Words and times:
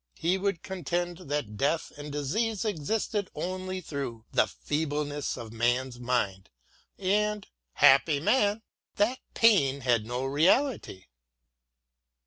He 0.17 0.39
would 0.39 0.63
contend 0.63 1.19
that 1.29 1.57
death 1.57 1.91
and 1.95 2.11
disease 2.11 2.65
existed 2.65 3.29
only 3.35 3.81
through 3.81 4.25
the 4.31 4.47
feebleness 4.47 5.37
of 5.37 5.53
man's 5.53 5.99
mind 5.99 6.49
and— 6.97 7.47
happy 7.73 8.19
man!— 8.19 8.63
that 8.95 9.19
pain 9.35 9.81
had 9.81 10.07
no 10.07 10.25
reality." 10.25 11.05